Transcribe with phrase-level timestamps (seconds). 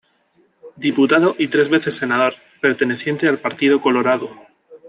[0.77, 4.31] Diputado y tres veces Senador, perteneciente al Partido Colorado.